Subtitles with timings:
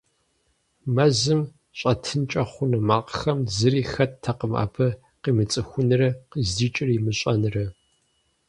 [0.95, 1.41] Мэзым
[1.77, 4.87] щӏэтынкӏэ хъуну макъхэм зыри хэттэкъым абы
[5.21, 7.65] къимыцӏыхунрэ къыздикӏыр имыщӏэнрэ.